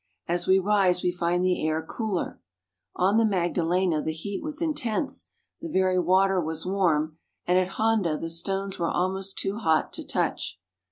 As 0.27 0.47
we 0.47 0.57
rise 0.57 1.03
we 1.03 1.11
find 1.11 1.45
the 1.45 1.63
air 1.63 1.83
cooler. 1.87 2.41
On 2.95 3.17
the 3.19 3.23
Magdalena 3.23 4.01
the 4.01 4.11
heat 4.13 4.41
wa,5 4.41 4.59
intense, 4.63 5.29
the 5.61 5.69
very 5.69 5.99
water 5.99 6.41
was 6.41 6.65
warm, 6.65 7.19
and 7.45 7.59
at 7.59 7.73
Honda 7.73 8.17
the 8.17 8.31
stones 8.31 8.79
were 8.79 8.89
almost 8.89 9.37
too 9.37 9.57
hot 9.57 9.93
to 9.93 10.03
touch. 10.03 10.59